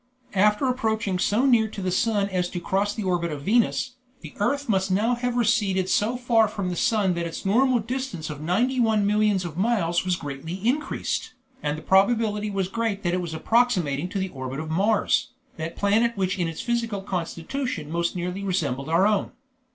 [0.33, 4.33] After approaching so near to the sun as to cross the orbit of Venus, the
[4.39, 8.41] earth must now have receded so far from the sun that its normal distance of
[8.41, 13.21] ninety one millions of miles was greatly increased, and the probability was great that it
[13.21, 18.15] was approximating to the orbit of Mars, that planet which in its physical constitution most
[18.15, 19.31] nearly resembles our own.